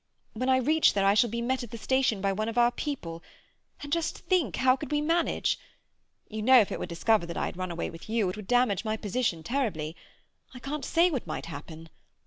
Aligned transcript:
When 0.33 0.49
I 0.49 0.57
reach 0.57 0.95
there 0.95 1.05
I 1.05 1.13
shall 1.13 1.29
be 1.29 1.43
met 1.43 1.61
at 1.61 1.69
the 1.69 1.77
station 1.77 2.21
by 2.21 2.33
one 2.33 2.49
of 2.49 2.57
our 2.57 2.71
people, 2.71 3.21
and—just 3.83 4.17
think, 4.17 4.55
how 4.55 4.75
could 4.75 4.89
we 4.91 4.99
manage? 4.99 5.59
You 6.27 6.41
know, 6.41 6.59
if 6.59 6.71
it 6.71 6.79
were 6.79 6.87
discovered 6.87 7.27
that 7.27 7.37
I 7.37 7.45
had 7.45 7.55
run 7.55 7.69
away 7.69 7.91
with 7.91 8.09
you, 8.09 8.27
it 8.27 8.35
would 8.35 8.47
damage 8.47 8.83
my 8.83 8.97
position 8.97 9.43
terribly. 9.43 9.95
I 10.55 10.59
can't 10.59 10.83
say 10.85 11.11
what 11.11 11.27
might 11.27 11.45
happen. 11.45 11.87